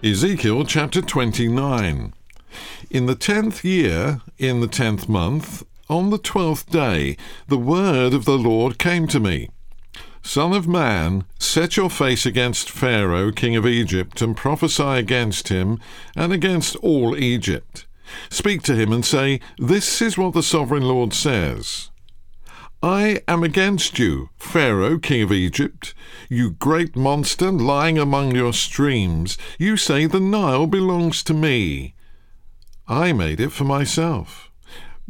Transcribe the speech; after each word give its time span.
Ezekiel 0.00 0.64
chapter 0.64 1.02
29. 1.02 2.14
In 2.88 3.06
the 3.06 3.16
tenth 3.16 3.64
year, 3.64 4.20
in 4.38 4.60
the 4.60 4.68
tenth 4.68 5.08
month, 5.08 5.64
on 5.90 6.10
the 6.10 6.18
twelfth 6.18 6.70
day, 6.70 7.16
the 7.48 7.58
word 7.58 8.14
of 8.14 8.24
the 8.24 8.38
Lord 8.38 8.78
came 8.78 9.08
to 9.08 9.18
me. 9.18 9.50
Son 10.22 10.52
of 10.52 10.68
man, 10.68 11.24
set 11.40 11.76
your 11.76 11.90
face 11.90 12.24
against 12.24 12.70
Pharaoh, 12.70 13.32
king 13.32 13.56
of 13.56 13.66
Egypt, 13.66 14.22
and 14.22 14.36
prophesy 14.36 14.84
against 14.84 15.48
him 15.48 15.80
and 16.14 16.32
against 16.32 16.76
all 16.76 17.16
Egypt. 17.16 17.84
Speak 18.30 18.62
to 18.62 18.76
him 18.76 18.92
and 18.92 19.04
say, 19.04 19.40
This 19.58 20.00
is 20.00 20.16
what 20.16 20.32
the 20.32 20.44
sovereign 20.44 20.84
Lord 20.84 21.12
says. 21.12 21.90
I 22.82 23.22
am 23.26 23.42
against 23.42 23.98
you, 23.98 24.30
Pharaoh, 24.36 24.98
king 24.98 25.22
of 25.22 25.32
Egypt, 25.32 25.94
you 26.28 26.50
great 26.50 26.94
monster 26.94 27.50
lying 27.50 27.98
among 27.98 28.36
your 28.36 28.52
streams. 28.52 29.36
You 29.58 29.76
say 29.76 30.06
the 30.06 30.20
Nile 30.20 30.68
belongs 30.68 31.24
to 31.24 31.34
me. 31.34 31.96
I 32.86 33.12
made 33.12 33.40
it 33.40 33.50
for 33.50 33.64
myself. 33.64 34.47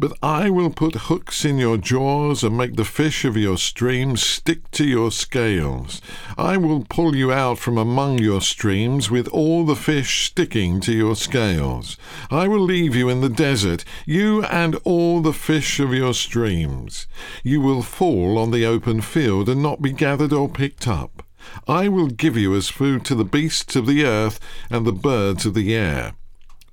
But 0.01 0.17
I 0.23 0.49
will 0.49 0.71
put 0.71 0.95
hooks 0.95 1.45
in 1.45 1.59
your 1.59 1.77
jaws 1.77 2.45
and 2.45 2.57
make 2.57 2.77
the 2.77 2.85
fish 2.85 3.25
of 3.25 3.37
your 3.37 3.59
streams 3.59 4.23
stick 4.23 4.71
to 4.71 4.87
your 4.87 5.11
scales. 5.11 6.01
I 6.37 6.57
will 6.57 6.87
pull 6.89 7.17
you 7.17 7.33
out 7.33 7.59
from 7.59 7.77
among 7.77 8.21
your 8.21 8.41
streams 8.41 9.11
with 9.11 9.27
all 9.29 9.67
the 9.67 9.75
fish 9.75 10.27
sticking 10.27 10.81
to 10.83 10.93
your 10.93 11.17
scales. 11.17 11.97
I 12.31 12.47
will 12.47 12.61
leave 12.61 12.95
you 12.95 13.09
in 13.09 13.23
the 13.23 13.29
desert, 13.29 13.85
you 14.07 14.45
and 14.45 14.77
all 14.85 15.21
the 15.21 15.33
fish 15.33 15.81
of 15.81 15.93
your 15.93 16.15
streams. 16.15 17.09
You 17.43 17.61
will 17.61 17.83
fall 17.83 18.39
on 18.39 18.53
the 18.53 18.65
open 18.65 19.01
field 19.01 19.49
and 19.49 19.61
not 19.61 19.83
be 19.83 19.91
gathered 19.91 20.33
or 20.33 20.49
picked 20.49 20.87
up. 20.87 21.25
I 21.67 21.89
will 21.89 22.07
give 22.07 22.37
you 22.37 22.55
as 22.55 22.69
food 22.69 23.05
to 23.07 23.17
the 23.17 23.25
beasts 23.25 23.75
of 23.75 23.87
the 23.87 24.05
earth 24.05 24.39
and 24.71 24.87
the 24.87 24.93
birds 24.93 25.45
of 25.45 25.55
the 25.55 25.75
air 25.75 26.15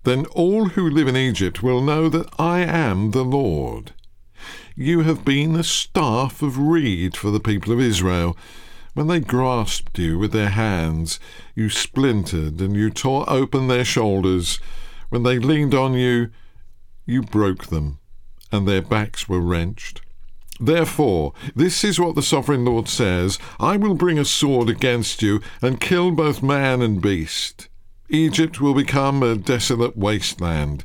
then 0.06 0.26
all 0.28 0.70
who 0.70 0.90
live 0.90 1.08
in 1.08 1.18
Egypt 1.18 1.62
will 1.62 1.82
know 1.82 2.10
that 2.10 2.30
I 2.40 2.60
am 2.60 3.12
the 3.12 3.24
Lord. 3.24 3.94
You 4.76 5.02
have 5.02 5.26
been 5.26 5.56
a 5.56 5.64
staff 5.64 6.42
of 6.42 6.58
reed 6.58 7.16
for 7.16 7.32
the 7.32 7.40
people 7.40 7.74
of 7.74 7.80
Israel. 7.80 8.38
When 8.94 9.08
they 9.08 9.20
grasped 9.20 9.98
you 10.00 10.18
with 10.18 10.32
their 10.32 10.50
hands, 10.50 11.20
you 11.54 11.70
splintered 11.70 12.60
and 12.62 12.76
you 12.76 12.90
tore 12.90 13.30
open 13.30 13.68
their 13.68 13.86
shoulders. 13.86 14.60
When 15.10 15.24
they 15.24 15.40
leaned 15.40 15.74
on 15.74 15.94
you, 15.94 16.30
you 17.06 17.22
broke 17.22 17.68
them, 17.68 18.00
and 18.52 18.68
their 18.68 18.82
backs 18.82 19.28
were 19.28 19.42
wrenched. 19.42 20.02
Therefore, 20.60 21.34
this 21.56 21.84
is 21.84 22.00
what 22.00 22.16
the 22.16 22.22
sovereign 22.22 22.66
Lord 22.66 22.88
says 22.88 23.38
I 23.60 23.78
will 23.78 23.96
bring 23.96 24.18
a 24.18 24.26
sword 24.26 24.70
against 24.70 25.22
you, 25.22 25.42
and 25.62 25.82
kill 25.82 26.12
both 26.12 26.42
man 26.42 26.82
and 26.82 27.02
beast. 27.02 27.68
Egypt 28.10 28.62
will 28.62 28.74
become 28.74 29.24
a 29.24 29.36
desolate 29.36 29.98
wasteland. 29.98 30.84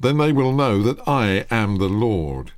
Then 0.00 0.18
they 0.18 0.32
will 0.32 0.52
know 0.52 0.82
that 0.82 1.06
I 1.08 1.46
am 1.50 1.78
the 1.78 1.88
Lord. 1.88 2.52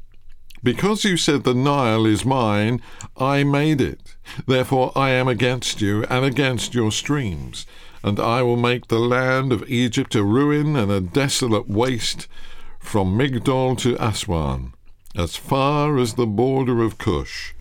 Because 0.62 1.04
you 1.04 1.16
said 1.16 1.44
the 1.44 1.54
Nile 1.54 2.04
is 2.06 2.24
mine, 2.24 2.82
I 3.16 3.44
made 3.44 3.80
it. 3.80 4.16
Therefore 4.46 4.92
I 4.96 5.10
am 5.10 5.28
against 5.28 5.80
you 5.80 6.04
and 6.04 6.24
against 6.24 6.74
your 6.74 6.90
streams, 6.90 7.64
and 8.02 8.18
I 8.18 8.42
will 8.42 8.56
make 8.56 8.88
the 8.88 8.98
land 8.98 9.52
of 9.52 9.68
Egypt 9.70 10.14
a 10.14 10.24
ruin 10.24 10.74
and 10.74 10.90
a 10.90 11.00
desolate 11.00 11.68
waste 11.68 12.26
from 12.80 13.16
Migdol 13.16 13.78
to 13.78 14.02
Aswan, 14.02 14.72
as 15.14 15.36
far 15.36 15.98
as 15.98 16.14
the 16.14 16.26
border 16.26 16.82
of 16.82 16.98
Cush. 16.98 17.54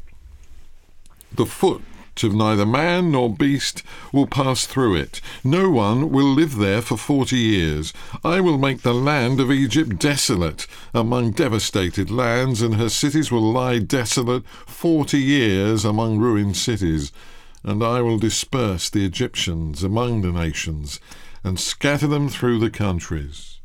The 1.32 1.46
foot 1.46 1.84
of 2.24 2.34
neither 2.34 2.66
man 2.66 3.12
nor 3.12 3.34
beast 3.34 3.84
will 4.12 4.28
pass 4.28 4.66
through 4.66 4.96
it. 4.96 5.22
No 5.44 5.70
one 5.70 6.10
will 6.10 6.34
live 6.34 6.58
there 6.58 6.82
for 6.82 6.98
forty 6.98 7.38
years. 7.38 7.94
I 8.24 8.40
will 8.42 8.58
make 8.58 8.82
the 8.82 8.94
land 8.94 9.40
of 9.40 9.52
Egypt 9.52 10.00
desolate 10.00 10.68
among 10.94 11.32
devastated 11.32 12.10
lands, 12.10 12.62
and 12.62 12.76
her 12.76 12.90
cities 12.90 13.32
will 13.32 13.52
lie 13.52 13.80
desolate 13.80 14.48
forty 14.66 15.20
years 15.20 15.86
among 15.86 16.20
ruined 16.20 16.58
cities. 16.58 17.12
And 17.64 17.84
I 17.84 18.02
will 18.02 18.18
disperse 18.18 18.90
the 18.90 19.06
Egyptians 19.06 19.84
among 19.84 20.22
the 20.22 20.32
nations, 20.32 21.00
and 21.44 21.60
scatter 21.60 22.08
them 22.08 22.30
through 22.30 22.60
the 22.60 22.70
countries. 22.70 23.60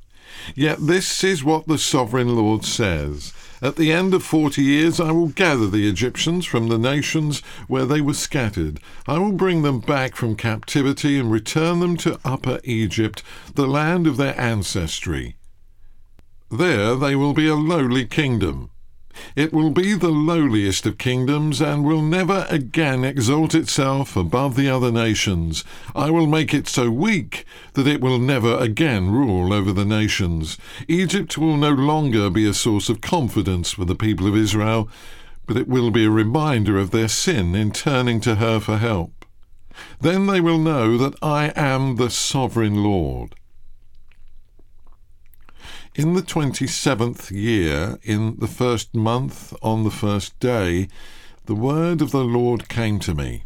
Yet 0.54 0.86
this 0.86 1.22
is 1.22 1.44
what 1.44 1.68
the 1.68 1.78
sovereign 1.78 2.34
Lord 2.34 2.64
says. 2.64 3.32
At 3.62 3.76
the 3.76 3.92
end 3.92 4.12
of 4.12 4.24
forty 4.24 4.64
years 4.64 4.98
I 4.98 5.12
will 5.12 5.28
gather 5.28 5.68
the 5.68 5.88
Egyptians 5.88 6.44
from 6.44 6.66
the 6.66 6.78
nations 6.78 7.42
where 7.68 7.86
they 7.86 8.00
were 8.00 8.12
scattered. 8.12 8.80
I 9.06 9.18
will 9.18 9.30
bring 9.30 9.62
them 9.62 9.78
back 9.78 10.16
from 10.16 10.34
captivity 10.34 11.16
and 11.16 11.30
return 11.30 11.78
them 11.78 11.96
to 11.98 12.18
Upper 12.24 12.58
Egypt, 12.64 13.22
the 13.54 13.68
land 13.68 14.08
of 14.08 14.16
their 14.16 14.38
ancestry. 14.38 15.36
There 16.50 16.96
they 16.96 17.14
will 17.14 17.34
be 17.34 17.46
a 17.46 17.54
lowly 17.54 18.04
kingdom 18.04 18.71
it 19.36 19.52
will 19.52 19.70
be 19.70 19.94
the 19.94 20.10
lowliest 20.10 20.86
of 20.86 20.98
kingdoms, 20.98 21.60
and 21.60 21.84
will 21.84 22.02
never 22.02 22.46
again 22.48 23.04
exalt 23.04 23.54
itself 23.54 24.16
above 24.16 24.56
the 24.56 24.68
other 24.68 24.92
nations. 24.92 25.64
I 25.94 26.10
will 26.10 26.26
make 26.26 26.54
it 26.54 26.68
so 26.68 26.90
weak 26.90 27.44
that 27.74 27.86
it 27.86 28.00
will 28.00 28.18
never 28.18 28.56
again 28.56 29.10
rule 29.10 29.52
over 29.52 29.72
the 29.72 29.84
nations. 29.84 30.58
Egypt 30.88 31.36
will 31.38 31.56
no 31.56 31.70
longer 31.70 32.30
be 32.30 32.48
a 32.48 32.54
source 32.54 32.88
of 32.88 33.00
confidence 33.00 33.72
for 33.72 33.84
the 33.84 33.94
people 33.94 34.26
of 34.26 34.36
Israel, 34.36 34.88
but 35.46 35.56
it 35.56 35.68
will 35.68 35.90
be 35.90 36.04
a 36.04 36.10
reminder 36.10 36.78
of 36.78 36.90
their 36.90 37.08
sin 37.08 37.54
in 37.54 37.72
turning 37.72 38.20
to 38.20 38.36
her 38.36 38.60
for 38.60 38.78
help. 38.78 39.24
Then 40.00 40.26
they 40.26 40.40
will 40.40 40.58
know 40.58 40.96
that 40.98 41.14
I 41.22 41.52
am 41.56 41.96
the 41.96 42.10
sovereign 42.10 42.82
Lord. 42.82 43.34
In 45.94 46.14
the 46.14 46.22
twenty 46.22 46.66
seventh 46.66 47.30
year, 47.30 47.98
in 48.02 48.36
the 48.38 48.46
first 48.46 48.94
month, 48.94 49.52
on 49.60 49.84
the 49.84 49.90
first 49.90 50.40
day, 50.40 50.88
the 51.44 51.54
word 51.54 52.00
of 52.00 52.12
the 52.12 52.24
Lord 52.24 52.70
came 52.70 52.98
to 53.00 53.14
me 53.14 53.44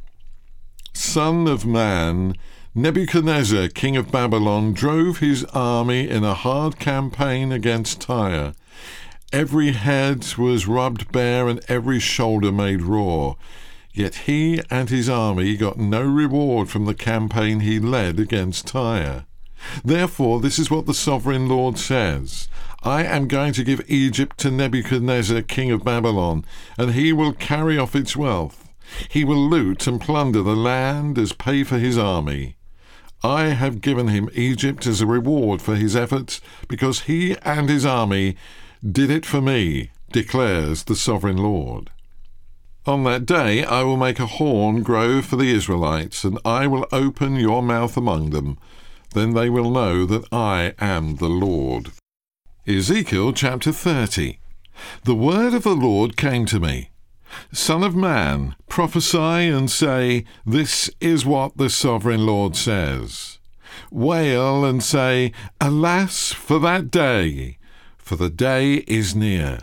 Son 0.92 1.48
of 1.48 1.66
man, 1.66 2.36
Nebuchadnezzar, 2.72 3.66
king 3.70 3.96
of 3.96 4.12
Babylon, 4.12 4.74
drove 4.74 5.18
his 5.18 5.42
army 5.46 6.08
in 6.08 6.22
a 6.22 6.34
hard 6.34 6.78
campaign 6.78 7.50
against 7.50 8.00
Tyre. 8.00 8.54
Every 9.32 9.72
head 9.72 10.24
was 10.38 10.68
rubbed 10.68 11.10
bare 11.10 11.48
and 11.48 11.60
every 11.66 11.98
shoulder 11.98 12.52
made 12.52 12.82
raw. 12.82 13.34
Yet 13.92 14.14
he 14.26 14.62
and 14.70 14.88
his 14.88 15.08
army 15.08 15.56
got 15.56 15.78
no 15.78 16.02
reward 16.02 16.68
from 16.68 16.84
the 16.84 16.94
campaign 16.94 17.58
he 17.58 17.80
led 17.80 18.20
against 18.20 18.68
Tyre. 18.68 19.26
Therefore, 19.84 20.40
this 20.40 20.58
is 20.58 20.70
what 20.70 20.86
the 20.86 20.94
sovereign 20.94 21.48
Lord 21.48 21.78
says 21.78 22.48
I 22.82 23.02
am 23.02 23.26
going 23.26 23.52
to 23.54 23.64
give 23.64 23.88
Egypt 23.88 24.38
to 24.38 24.50
Nebuchadnezzar, 24.50 25.42
king 25.42 25.70
of 25.70 25.82
Babylon, 25.82 26.44
and 26.78 26.94
he 26.94 27.12
will 27.12 27.32
carry 27.32 27.76
off 27.76 27.96
its 27.96 28.16
wealth. 28.16 28.68
He 29.08 29.24
will 29.24 29.48
loot 29.48 29.86
and 29.86 30.00
plunder 30.00 30.42
the 30.42 30.54
land 30.54 31.18
as 31.18 31.32
pay 31.32 31.64
for 31.64 31.78
his 31.78 31.98
army. 31.98 32.56
I 33.24 33.46
have 33.46 33.80
given 33.80 34.08
him 34.08 34.30
Egypt 34.34 34.86
as 34.86 35.00
a 35.00 35.06
reward 35.06 35.60
for 35.60 35.74
his 35.74 35.96
efforts, 35.96 36.40
because 36.68 37.00
he 37.00 37.36
and 37.38 37.68
his 37.68 37.84
army 37.84 38.36
did 38.88 39.10
it 39.10 39.26
for 39.26 39.40
me, 39.40 39.90
declares 40.12 40.84
the 40.84 40.94
sovereign 40.94 41.38
Lord. 41.38 41.90
On 42.86 43.02
that 43.02 43.26
day 43.26 43.64
I 43.64 43.82
will 43.82 43.96
make 43.96 44.20
a 44.20 44.26
horn 44.26 44.84
grow 44.84 45.22
for 45.22 45.34
the 45.34 45.50
Israelites, 45.50 46.22
and 46.22 46.38
I 46.44 46.68
will 46.68 46.86
open 46.92 47.34
your 47.34 47.62
mouth 47.62 47.96
among 47.96 48.30
them 48.30 48.58
then 49.16 49.32
they 49.32 49.48
will 49.48 49.70
know 49.70 50.04
that 50.04 50.30
I 50.30 50.74
am 50.78 51.16
the 51.16 51.30
Lord. 51.30 51.90
Ezekiel 52.66 53.32
chapter 53.32 53.72
30. 53.72 54.38
The 55.04 55.14
word 55.14 55.54
of 55.54 55.62
the 55.62 55.74
Lord 55.74 56.18
came 56.18 56.44
to 56.44 56.60
me. 56.60 56.90
Son 57.50 57.82
of 57.82 57.96
man, 57.96 58.54
prophesy 58.68 59.48
and 59.48 59.70
say, 59.70 60.26
This 60.44 60.90
is 61.00 61.24
what 61.24 61.56
the 61.56 61.70
sovereign 61.70 62.26
Lord 62.26 62.56
says. 62.56 63.38
Wail 63.90 64.66
and 64.66 64.82
say, 64.82 65.32
Alas 65.62 66.34
for 66.34 66.58
that 66.58 66.90
day, 66.90 67.56
for 67.96 68.16
the 68.16 68.30
day 68.30 68.84
is 68.86 69.16
near. 69.16 69.60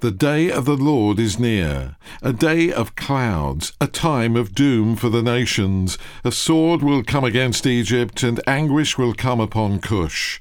The 0.00 0.10
day 0.10 0.50
of 0.50 0.64
the 0.64 0.76
Lord 0.76 1.18
is 1.18 1.38
near, 1.38 1.96
a 2.22 2.32
day 2.32 2.72
of 2.72 2.96
clouds, 2.96 3.72
a 3.80 3.86
time 3.86 4.36
of 4.36 4.54
doom 4.54 4.96
for 4.96 5.08
the 5.08 5.22
nations. 5.22 5.98
A 6.24 6.32
sword 6.32 6.82
will 6.82 7.02
come 7.02 7.24
against 7.24 7.66
Egypt, 7.66 8.22
and 8.22 8.40
anguish 8.46 8.96
will 8.96 9.14
come 9.14 9.40
upon 9.40 9.80
Cush. 9.80 10.40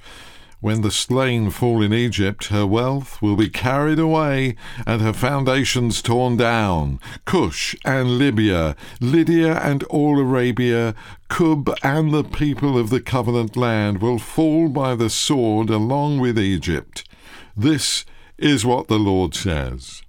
When 0.60 0.82
the 0.82 0.90
slain 0.90 1.52
fall 1.52 1.84
in 1.84 1.94
Egypt, 1.94 2.46
her 2.46 2.66
wealth 2.66 3.22
will 3.22 3.36
be 3.36 3.48
carried 3.48 4.00
away 4.00 4.56
and 4.88 5.04
her 5.04 5.14
foundations 5.14 6.02
torn 6.02 6.36
down. 6.36 7.00
Cush 7.26 7.76
and 7.86 8.18
Libya, 8.18 8.76
Lydia 9.00 9.60
and 9.60 9.84
all 9.84 10.20
Arabia, 10.20 10.96
Kub 11.30 11.76
and 11.84 12.12
the 12.12 12.24
people 12.24 12.76
of 12.76 12.90
the 12.90 13.02
covenant 13.02 13.56
land 13.56 14.02
will 14.02 14.18
fall 14.18 14.68
by 14.68 14.96
the 14.96 15.12
sword 15.12 15.70
along 15.70 16.20
with 16.20 16.40
Egypt. 16.40 17.08
This 17.56 18.04
is 18.38 18.66
what 18.66 18.88
the 18.88 19.00
Lord 19.00 19.36
says. 19.36 20.02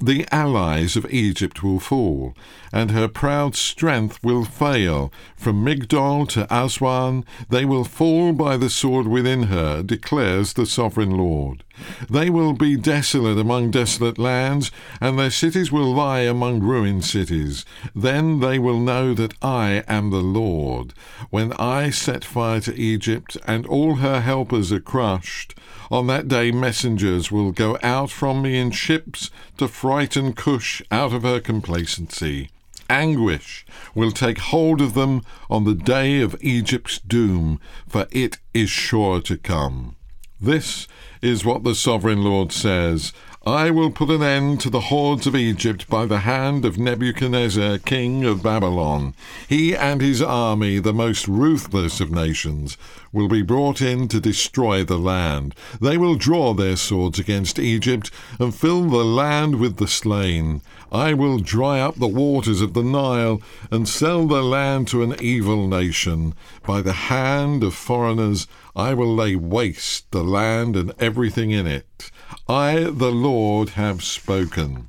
The 0.00 0.26
allies 0.30 0.94
of 0.96 1.10
Egypt 1.10 1.62
will 1.62 1.80
fall, 1.80 2.34
and 2.70 2.90
her 2.90 3.08
proud 3.08 3.54
strength 3.56 4.22
will 4.22 4.44
fail. 4.44 5.10
From 5.36 5.64
Migdol 5.64 6.28
to 6.30 6.46
Aswan, 6.54 7.24
they 7.48 7.64
will 7.64 7.84
fall 7.84 8.34
by 8.34 8.58
the 8.58 8.68
sword 8.68 9.06
within 9.06 9.44
her, 9.44 9.82
declares 9.82 10.52
the 10.52 10.66
sovereign 10.66 11.16
Lord. 11.16 11.64
They 12.08 12.30
will 12.30 12.52
be 12.52 12.76
desolate 12.76 13.38
among 13.38 13.70
desolate 13.70 14.18
lands, 14.18 14.70
and 15.00 15.18
their 15.18 15.30
cities 15.30 15.70
will 15.70 15.94
lie 15.94 16.20
among 16.20 16.60
ruined 16.60 17.04
cities. 17.04 17.64
Then 17.94 18.40
they 18.40 18.58
will 18.58 18.80
know 18.80 19.14
that 19.14 19.34
I 19.42 19.84
am 19.88 20.10
the 20.10 20.22
Lord. 20.22 20.94
When 21.30 21.52
I 21.54 21.90
set 21.90 22.24
fire 22.24 22.60
to 22.60 22.74
Egypt, 22.74 23.36
and 23.46 23.66
all 23.66 23.96
her 23.96 24.20
helpers 24.20 24.72
are 24.72 24.80
crushed, 24.80 25.54
on 25.90 26.06
that 26.08 26.28
day 26.28 26.50
messengers 26.50 27.30
will 27.30 27.52
go 27.52 27.78
out 27.82 28.10
from 28.10 28.42
me 28.42 28.58
in 28.58 28.70
ships 28.70 29.30
to 29.58 29.68
frighten 29.68 30.32
Cush 30.32 30.82
out 30.90 31.12
of 31.12 31.22
her 31.22 31.40
complacency. 31.40 32.50
Anguish 32.88 33.66
will 33.94 34.12
take 34.12 34.38
hold 34.38 34.80
of 34.80 34.94
them 34.94 35.22
on 35.50 35.64
the 35.64 35.74
day 35.74 36.20
of 36.20 36.36
Egypt's 36.40 36.98
doom, 37.00 37.60
for 37.88 38.06
it 38.12 38.38
is 38.54 38.70
sure 38.70 39.20
to 39.22 39.36
come. 39.36 39.95
This 40.40 40.86
is 41.22 41.46
what 41.46 41.64
the 41.64 41.74
sovereign 41.74 42.22
Lord 42.22 42.52
says 42.52 43.14
I 43.46 43.70
will 43.70 43.90
put 43.90 44.10
an 44.10 44.22
end 44.22 44.60
to 44.60 44.70
the 44.70 44.90
hordes 44.92 45.26
of 45.26 45.34
Egypt 45.34 45.88
by 45.88 46.04
the 46.04 46.18
hand 46.18 46.64
of 46.66 46.78
Nebuchadnezzar, 46.78 47.78
king 47.78 48.24
of 48.24 48.42
Babylon. 48.42 49.14
He 49.48 49.74
and 49.74 50.00
his 50.02 50.20
army, 50.20 50.78
the 50.78 50.92
most 50.92 51.26
ruthless 51.26 52.00
of 52.00 52.10
nations, 52.10 52.76
will 53.12 53.28
be 53.28 53.40
brought 53.40 53.80
in 53.80 54.08
to 54.08 54.20
destroy 54.20 54.84
the 54.84 54.98
land. 54.98 55.54
They 55.80 55.96
will 55.96 56.16
draw 56.16 56.52
their 56.52 56.76
swords 56.76 57.18
against 57.18 57.58
Egypt 57.58 58.10
and 58.38 58.54
fill 58.54 58.90
the 58.90 59.04
land 59.04 59.60
with 59.60 59.76
the 59.76 59.88
slain. 59.88 60.60
I 60.92 61.14
will 61.14 61.38
dry 61.38 61.80
up 61.80 61.96
the 61.96 62.06
waters 62.06 62.60
of 62.60 62.74
the 62.74 62.82
Nile 62.82 63.42
and 63.70 63.88
sell 63.88 64.26
the 64.26 64.42
land 64.42 64.88
to 64.88 65.02
an 65.02 65.16
evil 65.20 65.66
nation. 65.66 66.34
By 66.64 66.80
the 66.82 66.92
hand 66.92 67.64
of 67.64 67.74
foreigners, 67.74 68.46
I 68.74 68.94
will 68.94 69.14
lay 69.14 69.36
waste 69.36 70.10
the 70.12 70.22
land 70.22 70.76
and 70.76 70.92
everything 70.98 71.50
in 71.50 71.66
it. 71.66 72.10
I, 72.48 72.84
the 72.84 73.10
Lord, 73.10 73.70
have 73.70 74.04
spoken. 74.04 74.88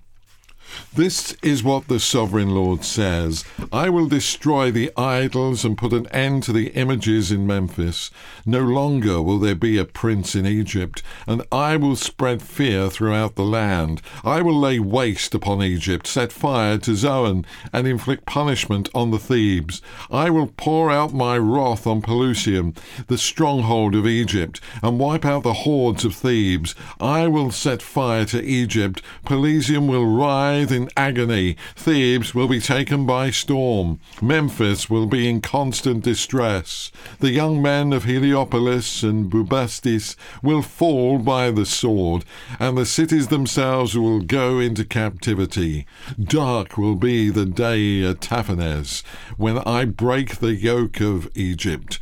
This 0.94 1.36
is 1.44 1.64
what 1.64 1.88
the 1.88 2.00
sovereign 2.00 2.50
Lord 2.50 2.84
says 2.84 3.46
I 3.72 3.90
will 3.90 4.08
destroy 4.08 4.72
the 4.72 4.92
idols 4.98 5.64
and 5.64 5.78
put 5.78 5.94
an 5.94 6.08
end 6.08 6.44
to 6.44 6.54
the 6.54 6.70
images 6.70 7.32
in 7.32 7.46
Memphis. 7.46 8.10
No 8.46 8.62
longer 8.62 9.22
will 9.22 9.40
there 9.40 9.56
be 9.56 9.78
a 9.78 9.86
prince 9.86 10.36
in 10.36 10.46
Egypt, 10.46 11.04
and 11.28 11.44
I 11.52 11.78
will 11.78 11.96
spread 11.96 12.42
fear 12.42 12.90
throughout 12.90 13.36
the 13.36 13.44
land. 13.44 14.02
I 14.24 14.42
will 14.42 14.60
lay 14.60 14.80
waste 14.80 15.36
upon 15.36 15.62
Egypt, 15.62 16.08
set 16.08 16.32
fire 16.32 16.78
to 16.80 16.96
Zoan, 16.96 17.46
and 17.72 17.88
inflict 17.88 18.26
punishment 18.26 18.90
on 18.96 19.12
the 19.12 19.20
Thebes. 19.20 19.82
I 20.10 20.30
will 20.30 20.48
pour 20.48 20.90
out 20.90 21.14
my 21.14 21.38
wrath 21.38 21.86
on 21.86 22.02
Pelusium, 22.02 22.76
the 23.08 23.18
stronghold 23.18 23.96
of 23.96 24.08
Egypt, 24.08 24.62
and 24.82 25.00
wipe 25.00 25.26
out 25.26 25.44
the 25.44 25.54
hordes 25.54 26.06
of 26.06 26.16
Thebes. 26.16 26.76
I 27.00 27.28
will 27.28 27.52
set 27.52 27.82
fire 27.82 28.26
to 28.26 28.44
Egypt. 28.44 29.02
Pelusium 29.26 29.88
will 29.88 30.06
writhe 30.06 30.67
in 30.72 30.90
agony. 30.96 31.56
Thebes 31.76 32.34
will 32.34 32.48
be 32.48 32.60
taken 32.60 33.06
by 33.06 33.32
storm. 33.32 34.00
Memphis 34.22 34.90
will 34.90 35.08
be 35.08 35.30
in 35.30 35.42
constant 35.42 36.04
distress. 36.04 36.92
The 37.20 37.32
young 37.32 37.62
men 37.62 37.94
of 37.94 38.06
Heliopolis 38.06 39.04
and 39.04 39.32
Bubastis 39.32 40.16
will 40.42 40.62
fall 40.62 41.20
by 41.20 41.52
the 41.52 41.66
sword, 41.66 42.26
and 42.60 42.78
the 42.78 42.86
cities 42.86 43.28
themselves 43.28 43.98
will 43.98 44.22
go 44.22 44.60
into 44.60 44.86
captivity. 44.86 45.86
Dark 46.22 46.78
will 46.78 46.96
be 46.96 47.30
the 47.30 47.46
day 47.46 48.04
at 48.04 48.22
Tahpanhes, 48.22 49.04
when 49.38 49.60
I 49.60 49.86
break 49.86 50.38
the 50.38 50.56
yoke 50.56 51.02
of 51.02 51.30
Egypt. 51.36 52.00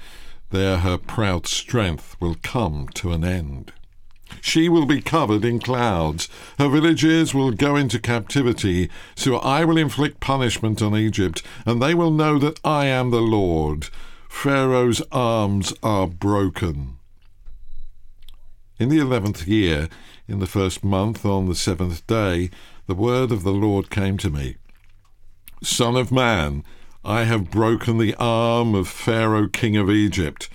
There 0.52 0.78
her 0.78 0.98
proud 0.98 1.48
strength 1.48 2.16
will 2.20 2.36
come 2.42 2.88
to 2.96 3.12
an 3.12 3.24
end. 3.24 3.74
She 4.46 4.70
will 4.70 4.86
be 4.86 5.02
covered 5.02 5.44
in 5.44 5.58
clouds. 5.58 6.30
Her 6.60 6.70
villages 6.70 7.34
will 7.34 7.50
go 7.50 7.76
into 7.76 7.98
captivity. 7.98 8.92
So 9.16 9.38
I 9.38 9.66
will 9.66 9.76
inflict 9.76 10.20
punishment 10.20 10.84
on 10.84 10.96
Egypt, 10.96 11.42
and 11.66 11.82
they 11.82 11.96
will 11.96 12.12
know 12.12 12.38
that 12.38 12.60
I 12.64 12.86
am 12.86 13.10
the 13.10 13.24
Lord. 13.24 13.90
Pharaoh's 14.30 15.02
arms 15.12 15.74
are 15.82 16.06
broken. 16.06 16.98
In 18.78 18.90
the 18.90 19.00
eleventh 19.00 19.48
year, 19.48 19.90
in 20.28 20.38
the 20.38 20.46
first 20.46 20.84
month, 20.84 21.26
on 21.26 21.48
the 21.48 21.56
seventh 21.56 22.06
day, 22.06 22.52
the 22.86 22.94
word 22.94 23.32
of 23.32 23.42
the 23.42 23.52
Lord 23.52 23.90
came 23.90 24.20
to 24.20 24.30
me 24.30 24.58
Son 25.64 25.96
of 25.96 26.12
man, 26.12 26.64
I 27.04 27.24
have 27.24 27.50
broken 27.50 27.98
the 27.98 28.14
arm 28.20 28.76
of 28.76 28.88
Pharaoh, 28.88 29.48
king 29.48 29.76
of 29.76 29.90
Egypt. 29.90 30.50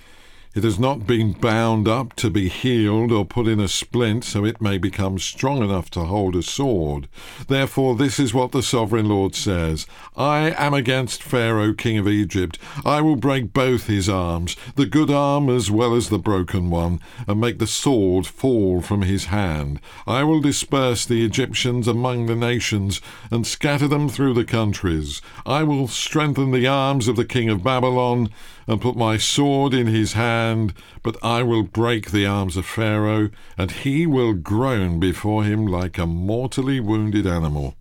It 0.53 0.65
has 0.65 0.77
not 0.77 1.07
been 1.07 1.31
bound 1.31 1.87
up 1.87 2.13
to 2.17 2.29
be 2.29 2.49
healed 2.49 3.09
or 3.09 3.23
put 3.23 3.47
in 3.47 3.61
a 3.61 3.69
splint 3.69 4.25
so 4.25 4.43
it 4.43 4.59
may 4.59 4.77
become 4.77 5.17
strong 5.17 5.63
enough 5.63 5.89
to 5.91 6.01
hold 6.01 6.35
a 6.35 6.43
sword. 6.43 7.07
Therefore, 7.47 7.95
this 7.95 8.19
is 8.19 8.33
what 8.33 8.51
the 8.51 8.61
sovereign 8.61 9.07
Lord 9.07 9.33
says 9.33 9.87
I 10.17 10.53
am 10.57 10.73
against 10.73 11.23
Pharaoh, 11.23 11.73
king 11.73 11.97
of 11.97 12.05
Egypt. 12.05 12.59
I 12.83 12.99
will 12.99 13.15
break 13.15 13.53
both 13.53 13.87
his 13.87 14.09
arms, 14.09 14.57
the 14.75 14.85
good 14.85 15.09
arm 15.09 15.49
as 15.49 15.71
well 15.71 15.95
as 15.95 16.09
the 16.09 16.19
broken 16.19 16.69
one, 16.69 16.99
and 17.29 17.39
make 17.39 17.59
the 17.59 17.65
sword 17.65 18.27
fall 18.27 18.81
from 18.81 19.03
his 19.03 19.25
hand. 19.25 19.79
I 20.05 20.25
will 20.25 20.41
disperse 20.41 21.05
the 21.05 21.23
Egyptians 21.23 21.87
among 21.87 22.25
the 22.25 22.35
nations 22.35 22.99
and 23.31 23.47
scatter 23.47 23.87
them 23.87 24.09
through 24.09 24.33
the 24.33 24.43
countries. 24.43 25.21
I 25.45 25.63
will 25.63 25.87
strengthen 25.87 26.51
the 26.51 26.67
arms 26.67 27.07
of 27.07 27.15
the 27.15 27.23
king 27.23 27.47
of 27.47 27.63
Babylon 27.63 28.29
and 28.71 28.79
put 28.79 28.95
my 28.95 29.17
sword 29.17 29.73
in 29.73 29.87
his 29.87 30.13
hand, 30.13 30.73
but 31.03 31.17
I 31.21 31.43
will 31.43 31.63
break 31.63 32.11
the 32.11 32.25
arms 32.25 32.55
of 32.55 32.65
Pharaoh, 32.65 33.29
and 33.57 33.69
he 33.69 34.07
will 34.07 34.31
groan 34.31 34.97
before 34.97 35.43
him 35.43 35.67
like 35.67 35.97
a 35.97 36.07
mortally 36.07 36.79
wounded 36.79 37.27
animal. 37.27 37.75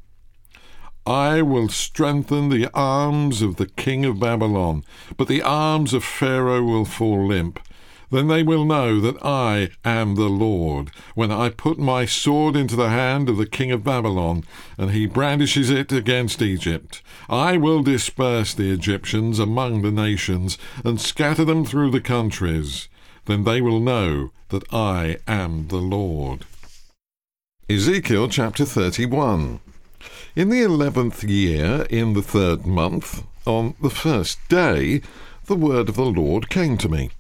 I 1.07 1.43
will 1.43 1.69
strengthen 1.69 2.49
the 2.49 2.69
arms 2.75 3.41
of 3.41 3.55
the 3.55 3.69
king 3.69 4.05
of 4.05 4.19
Babylon, 4.19 4.83
but 5.17 5.29
the 5.29 5.43
arms 5.43 5.95
of 5.95 6.03
Pharaoh 6.03 6.65
will 6.65 6.85
fall 6.85 7.25
limp. 7.25 7.61
Then 8.11 8.27
they 8.27 8.43
will 8.43 8.65
know 8.65 9.01
that 9.01 9.25
I 9.25 9.71
am 9.85 10.17
the 10.17 10.29
Lord, 10.29 10.91
when 11.15 11.31
I 11.31 11.49
put 11.49 11.79
my 11.79 12.07
sword 12.07 12.57
into 12.57 12.75
the 12.75 12.89
hand 12.89 13.29
of 13.29 13.37
the 13.37 13.47
king 13.47 13.71
of 13.71 13.85
Babylon, 13.85 14.43
and 14.77 14.91
he 14.91 15.07
brandishes 15.07 15.71
it 15.71 15.93
against 15.93 16.43
Egypt. 16.43 17.03
I 17.29 17.57
will 17.57 17.85
disperse 17.85 18.53
the 18.53 18.73
Egyptians 18.73 19.39
among 19.39 19.83
the 19.83 19.93
nations, 19.93 20.59
and 20.85 21.01
scatter 21.01 21.45
them 21.45 21.65
through 21.65 21.93
the 21.93 22.01
countries. 22.01 22.89
Then 23.27 23.45
they 23.45 23.61
will 23.61 23.79
know 23.79 24.33
that 24.49 24.65
I 24.73 25.19
am 25.29 25.69
the 25.69 25.77
Lord. 25.77 26.47
Ezekiel 27.69 28.29
chapter 28.29 28.65
31. 28.65 29.61
In 30.35 30.49
the 30.49 30.63
eleventh 30.63 31.23
year, 31.23 31.87
in 31.91 32.15
the 32.15 32.23
third 32.23 32.67
month, 32.67 33.23
on 33.47 33.75
the 33.81 33.91
first 33.91 34.41
day, 34.49 35.01
the 35.47 35.55
word 35.55 35.89
of 35.89 35.95
the 35.95 36.03
Lord 36.03 36.51
came 36.51 36.77
to 36.79 36.89
me. 36.89 37.11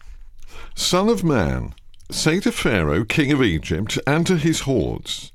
Son 0.80 1.10
of 1.10 1.22
man, 1.22 1.74
say 2.10 2.40
to 2.40 2.50
Pharaoh, 2.50 3.04
king 3.04 3.30
of 3.30 3.42
Egypt, 3.42 3.98
and 4.06 4.26
to 4.26 4.38
his 4.38 4.60
hordes, 4.60 5.30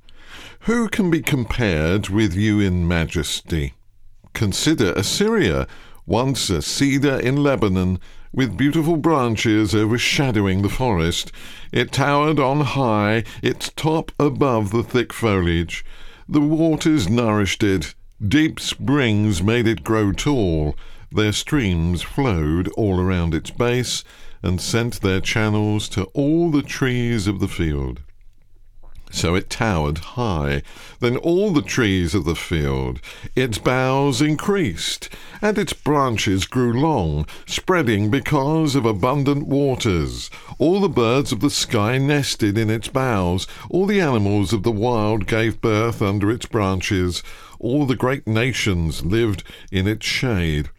Who 0.62 0.90
can 0.90 1.12
be 1.12 1.22
compared 1.22 2.10
with 2.10 2.34
you 2.34 2.60
in 2.60 2.88
majesty? 2.88 3.76
Consider 4.34 4.92
Assyria, 4.94 5.68
once 6.08 6.50
a 6.50 6.64
cedar 6.64 7.20
in 7.20 7.44
Lebanon, 7.44 8.00
with 8.34 8.58
beautiful 8.58 8.98
branches 8.98 9.76
overshadowing 9.76 10.64
the 10.64 10.68
forest. 10.68 11.32
It 11.72 11.92
towered 11.92 12.40
on 12.40 12.62
high, 12.62 13.24
its 13.44 13.72
top 13.76 14.12
above 14.20 14.72
the 14.72 14.84
thick 14.84 15.14
foliage. 15.14 15.86
The 16.28 16.42
waters 16.42 17.08
nourished 17.08 17.62
it, 17.62 17.94
deep 18.28 18.60
springs 18.60 19.44
made 19.44 19.68
it 19.68 19.84
grow 19.84 20.12
tall. 20.12 20.76
Their 21.12 21.32
streams 21.32 22.02
flowed 22.02 22.68
all 22.70 23.00
around 23.00 23.36
its 23.36 23.52
base 23.52 24.04
and 24.46 24.62
sent 24.62 25.02
their 25.02 25.20
channels 25.20 25.90
to 25.90 26.04
all 26.14 26.52
the 26.52 26.62
trees 26.62 27.26
of 27.26 27.40
the 27.40 27.48
field. 27.48 28.00
So 29.10 29.34
it 29.34 29.50
towered 29.50 29.98
high. 29.98 30.62
Then 31.00 31.18
all 31.18 31.52
the 31.52 31.64
trees 31.64 32.14
of 32.14 32.26
the 32.26 32.36
field, 32.36 33.00
its 33.36 33.58
boughs 33.58 34.22
increased, 34.22 35.10
and 35.42 35.58
its 35.58 35.74
branches 35.74 36.46
grew 36.46 36.74
long, 36.74 37.26
spreading 37.48 38.12
because 38.12 38.76
of 38.76 38.86
abundant 38.86 39.48
waters. 39.48 40.30
All 40.60 40.80
the 40.80 40.90
birds 40.90 41.32
of 41.32 41.40
the 41.40 41.50
sky 41.50 41.98
nested 41.98 42.56
in 42.56 42.70
its 42.70 42.88
boughs. 42.88 43.48
All 43.72 43.88
the 43.88 44.02
animals 44.02 44.54
of 44.54 44.62
the 44.62 44.72
wild 44.72 45.26
gave 45.26 45.60
birth 45.60 46.04
under 46.04 46.30
its 46.30 46.46
branches. 46.46 47.24
All 47.58 47.88
the 47.88 47.96
great 47.96 48.28
nations 48.28 49.04
lived 49.04 49.44
in 49.72 49.88
its 49.88 50.06
shade. 50.06 50.70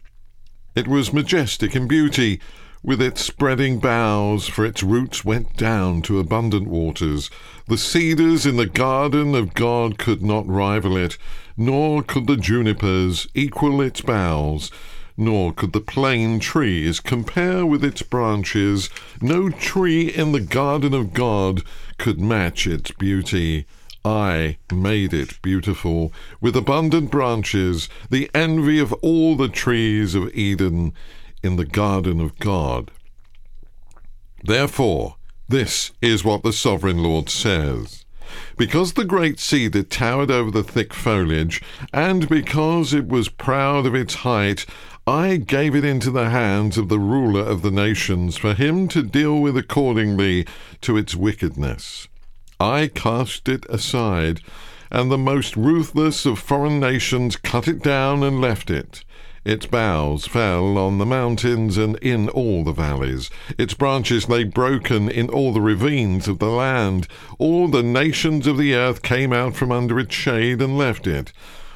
It 0.73 0.87
was 0.87 1.11
majestic 1.11 1.75
in 1.75 1.87
beauty 1.87 2.39
with 2.83 3.01
its 3.01 3.21
spreading 3.21 3.79
boughs, 3.79 4.47
for 4.47 4.65
its 4.65 4.83
roots 4.83 5.25
went 5.25 5.57
down 5.57 6.01
to 6.01 6.19
abundant 6.19 6.67
waters. 6.67 7.29
The 7.67 7.77
cedars 7.77 8.45
in 8.45 8.57
the 8.57 8.65
garden 8.65 9.35
of 9.35 9.53
God 9.53 9.97
could 9.97 10.21
not 10.21 10.47
rival 10.47 10.95
it, 10.95 11.17
nor 11.57 12.03
could 12.03 12.27
the 12.27 12.37
junipers 12.37 13.27
equal 13.33 13.81
its 13.81 14.01
boughs, 14.01 14.71
nor 15.17 15.51
could 15.51 15.73
the 15.73 15.81
plane 15.81 16.39
trees 16.39 16.99
compare 16.99 17.65
with 17.65 17.83
its 17.83 18.03
branches. 18.03 18.89
No 19.19 19.49
tree 19.49 20.09
in 20.09 20.31
the 20.31 20.39
garden 20.39 20.93
of 20.93 21.13
God 21.13 21.63
could 21.97 22.19
match 22.19 22.67
its 22.67 22.91
beauty. 22.91 23.65
I 24.05 24.57
made 24.71 25.13
it 25.13 25.41
beautiful, 25.41 26.13
with 26.39 26.55
abundant 26.55 27.11
branches, 27.11 27.89
the 28.09 28.29
envy 28.33 28.79
of 28.79 28.93
all 28.93 29.35
the 29.35 29.49
trees 29.49 30.15
of 30.15 30.33
Eden 30.33 30.93
in 31.43 31.55
the 31.55 31.65
garden 31.65 32.19
of 32.19 32.37
God. 32.39 32.91
Therefore, 34.43 35.15
this 35.49 35.91
is 36.01 36.23
what 36.23 36.43
the 36.43 36.53
sovereign 36.53 37.01
Lord 37.01 37.29
says. 37.29 38.05
Because 38.57 38.93
the 38.93 39.05
great 39.05 39.39
cedar 39.39 39.83
towered 39.83 40.29
over 40.29 40.51
the 40.51 40.63
thick 40.63 40.93
foliage, 40.93 41.61
and 41.93 42.27
because 42.27 42.93
it 42.93 43.07
was 43.07 43.29
proud 43.29 43.85
of 43.85 43.95
its 43.95 44.15
height, 44.15 44.65
I 45.07 45.37
gave 45.37 45.73
it 45.73 45.85
into 45.85 46.11
the 46.11 46.29
hands 46.29 46.77
of 46.77 46.89
the 46.89 46.99
ruler 46.99 47.41
of 47.41 47.61
the 47.61 47.71
nations 47.71 48.35
for 48.35 48.53
him 48.53 48.89
to 48.89 49.01
deal 49.01 49.39
with 49.39 49.55
accordingly 49.55 50.45
to 50.81 50.97
its 50.97 51.15
wickedness. 51.15 52.09
I 52.59 52.87
cast 52.93 53.47
it 53.47 53.65
aside, 53.69 54.41
and 54.91 55.09
the 55.09 55.17
most 55.17 55.55
ruthless 55.55 56.25
of 56.25 56.39
foreign 56.39 56.81
nations 56.81 57.37
cut 57.37 57.69
it 57.69 57.81
down 57.81 58.21
and 58.23 58.41
left 58.41 58.69
it. 58.69 59.05
Its 59.47 59.65
boughs 59.65 60.27
fell 60.27 60.77
on 60.77 60.97
the 60.97 61.05
mountains 61.05 61.77
and 61.77 61.95
in 61.99 62.27
all 62.27 62.65
the 62.65 62.73
valleys. 62.73 63.29
Its 63.57 63.73
branches 63.73 64.27
lay 64.27 64.43
broken 64.43 65.09
in 65.09 65.29
all 65.29 65.53
the 65.53 65.61
ravines 65.61 66.27
of 66.27 66.39
the 66.39 66.49
land. 66.49 67.07
All 67.39 67.69
the 67.69 67.81
nations 67.81 68.45
of 68.45 68.57
the 68.57 68.73
earth 68.73 69.01
came 69.01 69.31
out 69.31 69.55
from 69.55 69.71
under 69.71 70.01
its 70.01 70.13
shade 70.13 70.61
and 70.61 70.77
left 70.77 71.07
it. 71.07 71.31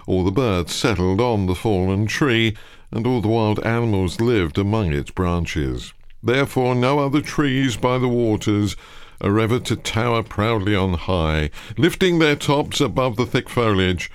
All 0.06 0.26
the 0.26 0.34
birds 0.34 0.76
settled 0.76 1.22
on 1.22 1.46
the 1.46 1.56
fallen 1.56 2.08
tree, 2.08 2.58
and 2.92 3.08
all 3.08 3.22
the 3.22 3.30
wild 3.30 3.66
animals 3.66 4.20
lived 4.20 4.58
among 4.58 4.92
its 4.92 5.12
branches. 5.12 5.94
Therefore, 6.22 6.76
no 6.76 7.00
other 7.00 7.22
trees 7.22 7.78
by 7.78 8.00
the 8.00 8.10
waters 8.10 8.76
are 9.22 9.40
ever 9.40 9.60
to 9.60 9.78
tower 9.78 10.24
proudly 10.24 10.76
on 10.76 10.96
high, 10.96 11.50
lifting 11.78 12.20
their 12.20 12.36
tops 12.36 12.82
above 12.82 13.16
the 13.16 13.26
thick 13.26 13.48
foliage. 13.48 14.12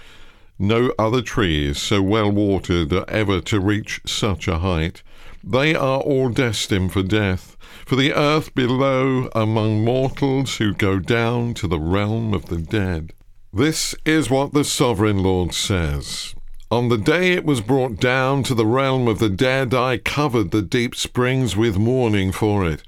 No 0.58 0.92
other 0.98 1.20
trees 1.20 1.78
so 1.78 2.00
well 2.00 2.30
watered 2.30 2.92
are 2.92 3.08
ever 3.08 3.40
to 3.42 3.60
reach 3.60 4.00
such 4.06 4.48
a 4.48 4.58
height. 4.58 5.02
They 5.44 5.74
are 5.74 6.00
all 6.00 6.30
destined 6.30 6.92
for 6.92 7.02
death, 7.02 7.56
for 7.84 7.96
the 7.96 8.14
earth 8.14 8.54
below 8.54 9.28
among 9.34 9.84
mortals 9.84 10.56
who 10.56 10.72
go 10.72 10.98
down 10.98 11.54
to 11.54 11.68
the 11.68 11.78
realm 11.78 12.32
of 12.32 12.46
the 12.46 12.56
dead. 12.56 13.12
This 13.52 13.94
is 14.04 14.30
what 14.30 14.52
the 14.52 14.64
sovereign 14.64 15.22
Lord 15.22 15.54
says. 15.54 16.34
On 16.70 16.88
the 16.88 16.98
day 16.98 17.32
it 17.32 17.44
was 17.44 17.60
brought 17.60 18.00
down 18.00 18.42
to 18.44 18.54
the 18.54 18.66
realm 18.66 19.06
of 19.06 19.18
the 19.18 19.28
dead, 19.28 19.72
I 19.72 19.98
covered 19.98 20.50
the 20.50 20.62
deep 20.62 20.96
springs 20.96 21.54
with 21.54 21.78
mourning 21.78 22.32
for 22.32 22.66
it. 22.66 22.82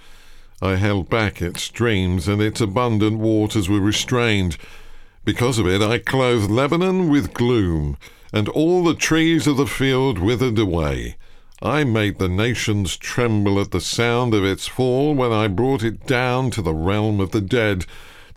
I 0.61 0.75
held 0.75 1.09
back 1.09 1.41
its 1.41 1.63
streams, 1.63 2.27
and 2.27 2.43
its 2.43 2.61
abundant 2.61 3.19
waters 3.19 3.69
were 3.69 3.79
restrained. 3.79 4.57
Because 5.29 5.59
of 5.59 5.67
it, 5.67 5.83
I 5.83 5.99
clothed 5.99 6.51
Lebanon 6.51 7.11
with 7.11 7.35
gloom, 7.35 7.99
and 8.33 8.49
all 8.49 8.83
the 8.83 8.95
trees 8.95 9.47
of 9.47 9.59
the 9.59 9.67
field 9.67 10.19
withered 10.19 10.59
away. 10.59 11.17
I 11.61 11.85
made 11.85 12.19
the 12.19 12.31
nations 12.31 12.97
tremble 12.97 13.61
at 13.61 13.71
the 13.71 13.79
sound 13.83 14.33
of 14.33 14.43
its 14.43 14.67
fall 14.67 15.15
when 15.15 15.31
I 15.31 15.47
brought 15.49 15.83
it 15.83 16.07
down 16.07 16.51
to 16.53 16.63
the 16.63 16.73
realm 16.73 17.21
of 17.21 17.33
the 17.33 17.43
dead, 17.43 17.85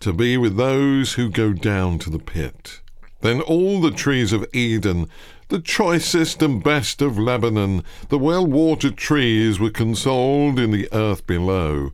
to 0.00 0.12
be 0.12 0.36
with 0.36 0.58
those 0.58 1.14
who 1.14 1.30
go 1.30 1.54
down 1.54 1.98
to 2.00 2.10
the 2.10 2.18
pit. 2.18 2.82
Then 3.22 3.40
all 3.40 3.80
the 3.80 3.90
trees 3.90 4.34
of 4.34 4.44
Eden, 4.52 5.08
the 5.48 5.60
choicest 5.60 6.42
and 6.42 6.62
best 6.62 7.00
of 7.00 7.18
Lebanon, 7.18 7.84
the 8.10 8.18
well 8.18 8.46
watered 8.46 8.98
trees, 8.98 9.58
were 9.58 9.70
consoled 9.70 10.58
in 10.58 10.72
the 10.72 10.90
earth 10.92 11.26
below. 11.26 11.92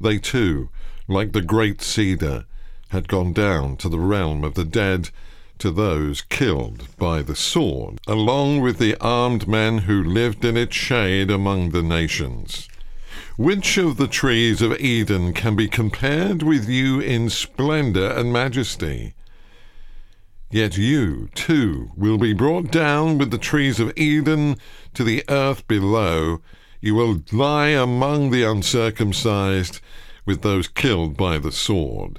They 0.00 0.16
too, 0.16 0.70
like 1.08 1.32
the 1.32 1.42
great 1.42 1.82
cedar, 1.82 2.46
had 2.90 3.08
gone 3.08 3.32
down 3.32 3.76
to 3.76 3.88
the 3.88 3.98
realm 3.98 4.44
of 4.44 4.54
the 4.54 4.64
dead, 4.64 5.10
to 5.58 5.70
those 5.70 6.22
killed 6.22 6.86
by 6.96 7.22
the 7.22 7.36
sword, 7.36 7.98
along 8.06 8.60
with 8.60 8.78
the 8.78 8.96
armed 9.00 9.46
men 9.46 9.78
who 9.78 10.02
lived 10.02 10.44
in 10.44 10.56
its 10.56 10.74
shade 10.74 11.30
among 11.30 11.70
the 11.70 11.82
nations. 11.82 12.68
Which 13.36 13.78
of 13.78 13.96
the 13.96 14.08
trees 14.08 14.60
of 14.60 14.78
Eden 14.80 15.32
can 15.32 15.56
be 15.56 15.68
compared 15.68 16.42
with 16.42 16.68
you 16.68 17.00
in 17.00 17.30
splendor 17.30 18.10
and 18.10 18.32
majesty? 18.32 19.14
Yet 20.50 20.76
you, 20.76 21.28
too, 21.34 21.92
will 21.96 22.18
be 22.18 22.32
brought 22.32 22.72
down 22.72 23.18
with 23.18 23.30
the 23.30 23.38
trees 23.38 23.78
of 23.78 23.96
Eden 23.96 24.56
to 24.94 25.04
the 25.04 25.22
earth 25.28 25.66
below. 25.68 26.40
You 26.80 26.96
will 26.96 27.22
lie 27.30 27.68
among 27.68 28.30
the 28.30 28.42
uncircumcised 28.42 29.80
with 30.26 30.42
those 30.42 30.66
killed 30.66 31.16
by 31.16 31.38
the 31.38 31.52
sword. 31.52 32.18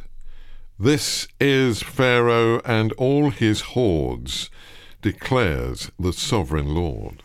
This 0.83 1.27
is 1.39 1.83
Pharaoh 1.83 2.59
and 2.65 2.91
all 2.93 3.29
his 3.29 3.61
hordes, 3.61 4.49
declares 5.03 5.91
the 5.99 6.11
sovereign 6.11 6.73
Lord. 6.73 7.21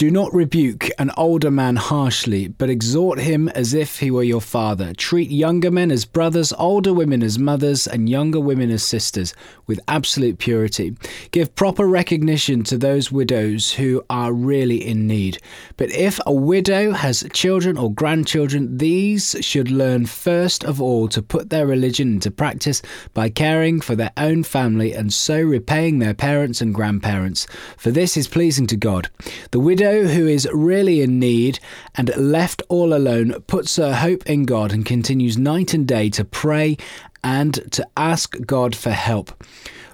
Do 0.00 0.10
not 0.10 0.32
rebuke 0.32 0.88
an 0.98 1.10
older 1.18 1.50
man 1.50 1.76
harshly, 1.76 2.48
but 2.48 2.70
exhort 2.70 3.18
him 3.18 3.50
as 3.50 3.74
if 3.74 3.98
he 3.98 4.10
were 4.10 4.22
your 4.22 4.40
father. 4.40 4.94
Treat 4.94 5.30
younger 5.30 5.70
men 5.70 5.90
as 5.90 6.06
brothers, 6.06 6.54
older 6.54 6.94
women 6.94 7.22
as 7.22 7.38
mothers, 7.38 7.86
and 7.86 8.08
younger 8.08 8.40
women 8.40 8.70
as 8.70 8.82
sisters, 8.82 9.34
with 9.66 9.78
absolute 9.88 10.38
purity. 10.38 10.96
Give 11.32 11.54
proper 11.54 11.86
recognition 11.86 12.62
to 12.62 12.78
those 12.78 13.12
widows 13.12 13.74
who 13.74 14.02
are 14.08 14.32
really 14.32 14.82
in 14.82 15.06
need. 15.06 15.36
But 15.76 15.90
if 15.90 16.18
a 16.24 16.32
widow 16.32 16.92
has 16.92 17.28
children 17.34 17.76
or 17.76 17.92
grandchildren, 17.92 18.78
these 18.78 19.36
should 19.42 19.70
learn 19.70 20.06
first 20.06 20.64
of 20.64 20.80
all 20.80 21.08
to 21.08 21.20
put 21.20 21.50
their 21.50 21.66
religion 21.66 22.14
into 22.14 22.30
practice 22.30 22.80
by 23.12 23.28
caring 23.28 23.82
for 23.82 23.96
their 23.96 24.12
own 24.16 24.44
family 24.44 24.94
and 24.94 25.12
so 25.12 25.42
repaying 25.42 25.98
their 25.98 26.14
parents 26.14 26.62
and 26.62 26.74
grandparents. 26.74 27.46
For 27.76 27.90
this 27.90 28.16
is 28.16 28.28
pleasing 28.28 28.66
to 28.68 28.78
God. 28.78 29.10
The 29.50 29.60
widow 29.60 29.89
who 29.90 30.26
is 30.26 30.48
really 30.52 31.00
in 31.00 31.18
need 31.18 31.58
and 31.94 32.14
left 32.16 32.62
all 32.68 32.94
alone 32.94 33.40
puts 33.46 33.76
her 33.76 33.94
hope 33.94 34.24
in 34.26 34.44
God 34.44 34.72
and 34.72 34.84
continues 34.86 35.36
night 35.36 35.74
and 35.74 35.86
day 35.86 36.10
to 36.10 36.24
pray 36.24 36.76
and 37.22 37.54
to 37.72 37.86
ask 37.96 38.36
God 38.46 38.74
for 38.74 38.90
help. 38.90 39.32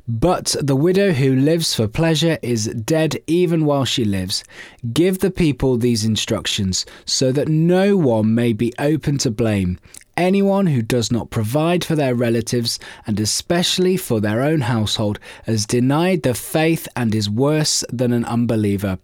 But 0.08 0.54
the 0.60 0.76
widow 0.76 1.12
who 1.12 1.34
lives 1.34 1.74
for 1.74 1.88
pleasure 1.88 2.38
is 2.40 2.66
dead 2.66 3.16
even 3.26 3.64
while 3.64 3.84
she 3.84 4.04
lives. 4.04 4.44
Give 4.92 5.18
the 5.18 5.32
people 5.32 5.76
these 5.76 6.04
instructions 6.04 6.86
so 7.04 7.32
that 7.32 7.48
no 7.48 7.96
one 7.96 8.32
may 8.32 8.52
be 8.52 8.72
open 8.78 9.18
to 9.18 9.32
blame. 9.32 9.80
Anyone 10.16 10.66
who 10.68 10.80
does 10.80 11.10
not 11.10 11.30
provide 11.30 11.84
for 11.84 11.94
their 11.94 12.14
relatives, 12.14 12.78
and 13.06 13.20
especially 13.20 13.96
for 13.96 14.20
their 14.20 14.42
own 14.42 14.62
household, 14.62 15.18
has 15.44 15.66
denied 15.66 16.22
the 16.22 16.34
faith 16.34 16.88
and 16.96 17.14
is 17.14 17.28
worse 17.28 17.84
than 17.92 18.12
an 18.12 18.24
unbeliever. 18.24 18.98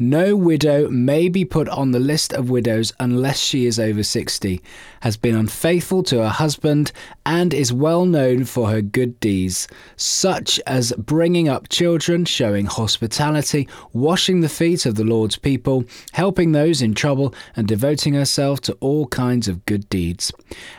No 0.00 0.36
widow 0.36 0.88
may 0.88 1.28
be 1.28 1.44
put 1.44 1.68
on 1.68 1.90
the 1.90 1.98
list 1.98 2.32
of 2.32 2.50
widows 2.50 2.92
unless 3.00 3.40
she 3.40 3.66
is 3.66 3.80
over 3.80 4.04
60, 4.04 4.62
has 5.00 5.16
been 5.16 5.36
unfaithful 5.36 6.02
to 6.04 6.18
her 6.18 6.28
husband, 6.28 6.92
and 7.24 7.52
is 7.52 7.72
well 7.72 8.04
known 8.04 8.44
for 8.44 8.70
her 8.70 8.80
good 8.80 9.18
deeds, 9.20 9.68
such 9.96 10.60
as 10.66 10.92
bringing 10.98 11.48
up 11.48 11.68
children, 11.68 12.24
showing 12.24 12.66
hospitality, 12.66 13.68
washing 13.92 14.40
the 14.40 14.48
feet 14.48 14.86
of 14.86 14.94
the 14.94 15.04
Lord's 15.04 15.36
people, 15.36 15.84
helping 16.12 16.52
those 16.52 16.82
in 16.82 16.94
trouble, 16.94 17.34
and 17.56 17.68
devoting 17.68 18.14
herself 18.14 18.60
to 18.62 18.72
all 18.80 19.06
kinds 19.08 19.48
of 19.48 19.64
good 19.66 19.88
deeds. 19.88 20.32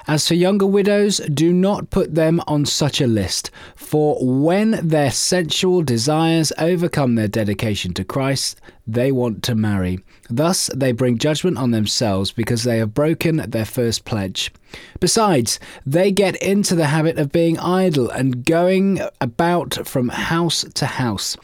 As 0.07 0.27
for 0.27 0.33
younger 0.33 0.65
widows, 0.65 1.17
do 1.33 1.53
not 1.53 1.89
put 1.89 2.15
them 2.15 2.41
on 2.47 2.65
such 2.65 3.01
a 3.01 3.07
list, 3.07 3.51
for 3.75 4.17
when 4.21 4.79
their 4.87 5.11
sensual 5.11 5.81
desires 5.81 6.51
overcome 6.57 7.15
their 7.15 7.27
dedication 7.27 7.93
to 7.93 8.03
Christ, 8.03 8.59
they 8.87 9.11
want 9.11 9.43
to 9.43 9.55
marry. 9.55 9.99
Thus, 10.29 10.69
they 10.75 10.91
bring 10.91 11.17
judgment 11.17 11.57
on 11.57 11.71
themselves 11.71 12.31
because 12.31 12.63
they 12.63 12.77
have 12.77 12.93
broken 12.93 13.37
their 13.37 13.65
first 13.65 14.05
pledge. 14.05 14.51
Besides, 14.99 15.59
they 15.85 16.11
get 16.11 16.35
into 16.35 16.75
the 16.75 16.87
habit 16.87 17.17
of 17.17 17.31
being 17.31 17.57
idle 17.57 18.09
and 18.09 18.45
going 18.45 19.01
about 19.19 19.87
from 19.87 20.09
house 20.09 20.63
to 20.75 20.85
house. 20.85 21.35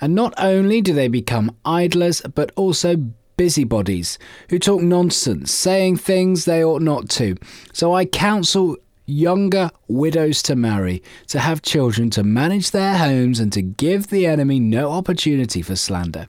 And 0.00 0.14
not 0.14 0.34
only 0.38 0.80
do 0.80 0.92
they 0.92 1.08
become 1.08 1.56
idlers, 1.64 2.20
but 2.34 2.50
also 2.56 2.96
busybodies 3.36 4.18
who 4.50 4.58
talk 4.58 4.82
nonsense, 4.82 5.52
saying 5.52 5.96
things 5.96 6.44
they 6.44 6.64
ought 6.64 6.82
not 6.82 7.08
to. 7.10 7.36
So 7.72 7.94
I 7.94 8.04
counsel 8.04 8.76
younger 9.12 9.70
widows 9.88 10.42
to 10.42 10.56
marry, 10.56 11.02
to 11.28 11.38
have 11.38 11.62
children, 11.62 12.10
to 12.10 12.22
manage 12.22 12.70
their 12.70 12.96
homes, 12.96 13.38
and 13.38 13.52
to 13.52 13.62
give 13.62 14.08
the 14.08 14.26
enemy 14.26 14.58
no 14.58 14.90
opportunity 14.90 15.62
for 15.62 15.76
slander. 15.76 16.26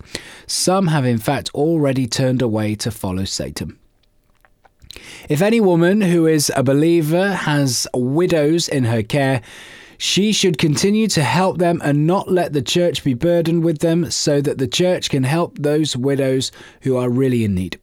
Some 0.47 0.87
have, 0.87 1.05
in 1.05 1.17
fact, 1.17 1.49
already 1.53 2.07
turned 2.07 2.41
away 2.41 2.75
to 2.75 2.91
follow 2.91 3.25
Satan. 3.25 3.79
If 5.29 5.41
any 5.41 5.59
woman 5.59 6.01
who 6.01 6.27
is 6.27 6.51
a 6.55 6.63
believer 6.63 7.33
has 7.33 7.87
widows 7.93 8.67
in 8.67 8.83
her 8.83 9.01
care, 9.01 9.41
she 9.97 10.33
should 10.33 10.57
continue 10.57 11.07
to 11.07 11.23
help 11.23 11.59
them 11.59 11.81
and 11.83 12.05
not 12.05 12.29
let 12.29 12.53
the 12.53 12.61
church 12.61 13.03
be 13.03 13.13
burdened 13.13 13.63
with 13.63 13.79
them 13.79 14.11
so 14.11 14.41
that 14.41 14.57
the 14.57 14.67
church 14.67 15.09
can 15.09 15.23
help 15.23 15.57
those 15.57 15.95
widows 15.95 16.51
who 16.81 16.97
are 16.97 17.09
really 17.09 17.43
in 17.43 17.55
need. 17.55 17.79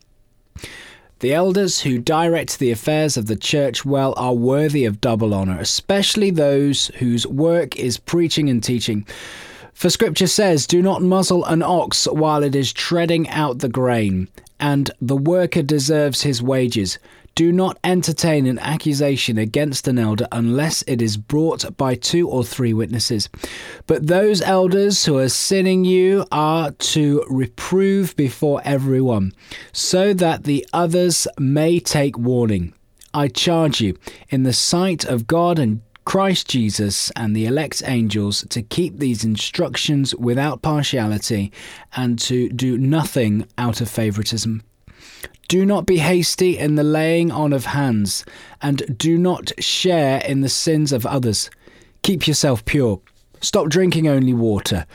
The 1.20 1.34
elders 1.34 1.82
who 1.82 1.98
direct 1.98 2.58
the 2.58 2.70
affairs 2.70 3.18
of 3.18 3.26
the 3.26 3.36
church 3.36 3.84
well 3.84 4.14
are 4.16 4.32
worthy 4.32 4.86
of 4.86 5.02
double 5.02 5.34
honour, 5.34 5.58
especially 5.60 6.30
those 6.30 6.86
whose 6.96 7.26
work 7.26 7.76
is 7.76 7.98
preaching 7.98 8.48
and 8.48 8.64
teaching. 8.64 9.06
For 9.74 9.90
scripture 9.90 10.26
says, 10.26 10.66
Do 10.66 10.80
not 10.80 11.02
muzzle 11.02 11.44
an 11.44 11.62
ox 11.62 12.06
while 12.06 12.42
it 12.42 12.54
is 12.54 12.72
treading 12.72 13.28
out 13.28 13.58
the 13.58 13.68
grain, 13.68 14.28
and 14.60 14.90
the 15.00 15.16
worker 15.16 15.62
deserves 15.62 16.22
his 16.22 16.42
wages. 16.42 16.98
Do 17.34 17.52
not 17.52 17.78
entertain 17.84 18.46
an 18.46 18.58
accusation 18.58 19.38
against 19.38 19.88
an 19.88 19.98
elder 19.98 20.26
unless 20.30 20.82
it 20.86 21.00
is 21.00 21.16
brought 21.16 21.76
by 21.76 21.94
two 21.94 22.28
or 22.28 22.44
three 22.44 22.74
witnesses. 22.74 23.28
But 23.86 24.06
those 24.06 24.42
elders 24.42 25.04
who 25.04 25.18
are 25.18 25.28
sinning 25.28 25.84
you 25.84 26.26
are 26.30 26.72
to 26.72 27.24
reprove 27.30 28.14
before 28.16 28.60
everyone, 28.64 29.32
so 29.72 30.12
that 30.14 30.44
the 30.44 30.66
others 30.72 31.26
may 31.38 31.80
take 31.80 32.18
warning. 32.18 32.74
I 33.14 33.28
charge 33.28 33.80
you, 33.80 33.96
in 34.28 34.42
the 34.42 34.52
sight 34.52 35.04
of 35.04 35.26
God 35.26 35.58
and 35.58 35.82
Christ 36.04 36.48
Jesus 36.48 37.10
and 37.14 37.36
the 37.36 37.46
elect 37.46 37.82
angels 37.86 38.44
to 38.50 38.62
keep 38.62 38.98
these 38.98 39.22
instructions 39.22 40.14
without 40.16 40.62
partiality 40.62 41.52
and 41.94 42.18
to 42.20 42.48
do 42.48 42.78
nothing 42.78 43.46
out 43.58 43.80
of 43.80 43.88
favoritism. 43.88 44.62
Do 45.48 45.66
not 45.66 45.84
be 45.84 45.98
hasty 45.98 46.58
in 46.58 46.76
the 46.76 46.84
laying 46.84 47.32
on 47.32 47.52
of 47.52 47.66
hands, 47.66 48.24
and 48.62 48.96
do 48.96 49.18
not 49.18 49.52
share 49.62 50.20
in 50.24 50.42
the 50.42 50.48
sins 50.48 50.92
of 50.92 51.04
others. 51.04 51.50
Keep 52.02 52.28
yourself 52.28 52.64
pure. 52.64 53.00
Stop 53.40 53.68
drinking 53.68 54.06
only 54.06 54.32
water, 54.32 54.86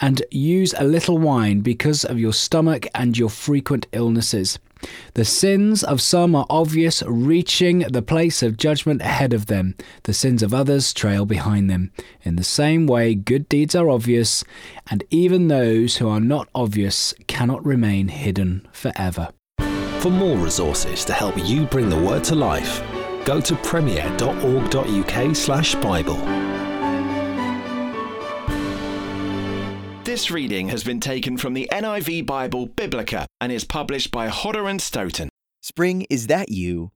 and 0.00 0.22
use 0.30 0.74
a 0.76 0.84
little 0.84 1.16
wine 1.16 1.60
because 1.60 2.04
of 2.04 2.18
your 2.18 2.34
stomach 2.34 2.86
and 2.94 3.16
your 3.16 3.30
frequent 3.30 3.86
illnesses. 3.92 4.58
The 5.14 5.24
sins 5.24 5.84
of 5.84 6.00
some 6.00 6.34
are 6.34 6.46
obvious, 6.48 7.02
reaching 7.06 7.80
the 7.80 8.02
place 8.02 8.42
of 8.42 8.56
judgment 8.56 9.02
ahead 9.02 9.32
of 9.32 9.46
them. 9.46 9.76
The 10.04 10.14
sins 10.14 10.42
of 10.42 10.54
others 10.54 10.92
trail 10.92 11.26
behind 11.26 11.70
them. 11.70 11.92
In 12.22 12.36
the 12.36 12.44
same 12.44 12.86
way, 12.86 13.14
good 13.14 13.48
deeds 13.48 13.74
are 13.74 13.90
obvious, 13.90 14.44
and 14.90 15.04
even 15.10 15.48
those 15.48 15.96
who 15.96 16.08
are 16.08 16.20
not 16.20 16.48
obvious 16.54 17.14
cannot 17.26 17.64
remain 17.64 18.08
hidden 18.08 18.66
forever. 18.72 19.28
For 20.00 20.10
more 20.10 20.36
resources 20.36 21.04
to 21.04 21.12
help 21.12 21.36
you 21.46 21.66
bring 21.66 21.88
the 21.88 22.00
word 22.00 22.24
to 22.24 22.34
life, 22.34 22.82
go 23.24 23.40
to 23.40 23.54
premier.org.uk/slash 23.56 25.74
This 30.12 30.30
reading 30.30 30.68
has 30.68 30.84
been 30.84 31.00
taken 31.00 31.38
from 31.38 31.54
the 31.54 31.66
NIV 31.72 32.26
Bible 32.26 32.66
Biblica 32.66 33.26
and 33.40 33.50
is 33.50 33.64
published 33.64 34.10
by 34.10 34.28
Hodder 34.28 34.68
and 34.68 34.78
Stoughton. 34.78 35.30
Spring, 35.62 36.06
is 36.10 36.26
that 36.26 36.50
you? 36.50 36.92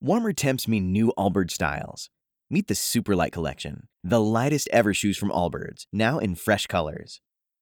Warmer 0.00 0.32
temps 0.32 0.66
mean 0.66 0.90
new 0.90 1.12
Allbirds 1.16 1.52
styles. 1.52 2.10
Meet 2.50 2.66
the 2.66 2.74
Superlight 2.74 3.30
Collection, 3.30 3.86
the 4.02 4.20
lightest 4.20 4.68
ever 4.72 4.92
shoes 4.92 5.16
from 5.16 5.30
Allbirds, 5.30 5.86
now 5.92 6.18
in 6.18 6.34
fresh 6.34 6.66
colors. 6.66 7.20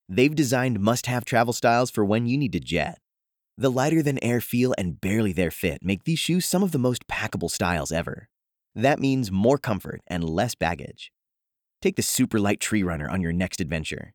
They've 0.08 0.34
designed 0.34 0.80
must 0.80 1.04
have 1.04 1.26
travel 1.26 1.52
styles 1.52 1.90
for 1.90 2.02
when 2.02 2.24
you 2.24 2.38
need 2.38 2.52
to 2.52 2.60
jet. 2.60 2.98
The 3.58 3.70
lighter 3.70 4.02
than 4.02 4.24
air 4.24 4.40
feel 4.40 4.74
and 4.78 4.98
barely 5.02 5.34
there 5.34 5.50
fit 5.50 5.84
make 5.84 6.04
these 6.04 6.18
shoes 6.18 6.46
some 6.46 6.62
of 6.62 6.72
the 6.72 6.78
most 6.78 7.06
packable 7.08 7.50
styles 7.50 7.92
ever. 7.92 8.30
That 8.74 9.00
means 9.00 9.30
more 9.30 9.58
comfort 9.58 10.00
and 10.06 10.24
less 10.24 10.54
baggage. 10.54 11.12
Take 11.82 11.96
the 11.96 12.02
Superlight 12.02 12.58
Tree 12.58 12.82
Runner 12.82 13.10
on 13.10 13.20
your 13.20 13.34
next 13.34 13.60
adventure. 13.60 14.14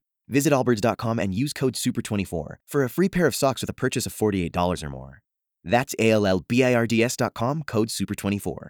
Visit 0.31 0.53
allbirds.com 0.53 1.19
and 1.19 1.35
use 1.35 1.53
code 1.53 1.75
SUPER24 1.75 2.55
for 2.65 2.83
a 2.83 2.89
free 2.89 3.09
pair 3.09 3.27
of 3.27 3.35
socks 3.35 3.61
with 3.61 3.69
a 3.69 3.73
purchase 3.73 4.05
of 4.05 4.13
$48 4.15 4.81
or 4.83 4.89
more. 4.89 5.21
That's 5.63 5.93
A 5.99 6.09
L 6.09 6.25
L 6.25 6.43
B 6.47 6.63
I 6.63 6.73
R 6.73 6.87
D 6.87 7.03
S.com, 7.03 7.63
code 7.63 7.89
SUPER24. 7.89 8.69